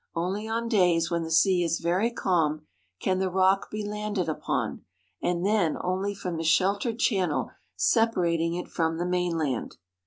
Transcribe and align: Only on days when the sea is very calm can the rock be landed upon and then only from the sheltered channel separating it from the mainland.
Only 0.15 0.47
on 0.47 0.67
days 0.67 1.11
when 1.11 1.21
the 1.21 1.29
sea 1.29 1.61
is 1.63 1.79
very 1.79 2.09
calm 2.09 2.65
can 2.99 3.19
the 3.19 3.29
rock 3.29 3.69
be 3.69 3.85
landed 3.87 4.27
upon 4.27 4.83
and 5.21 5.45
then 5.45 5.77
only 5.79 6.15
from 6.15 6.37
the 6.37 6.43
sheltered 6.43 6.97
channel 6.97 7.51
separating 7.75 8.55
it 8.55 8.67
from 8.67 8.97
the 8.97 9.05
mainland. 9.05 9.77